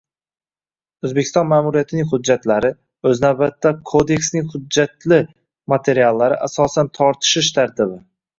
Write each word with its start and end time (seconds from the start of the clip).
O'zbekiston 1.09 1.43
Ma'muriyatining 1.49 2.07
hujjatlari, 2.13 2.71
o'z 3.09 3.21
navbatida, 3.25 3.73
Kodeksning 3.91 4.49
hujjatli 4.55 5.21
materiallari, 5.75 6.41
asosan, 6.49 6.91
tortishish 7.01 7.53
tartibi 7.61 8.03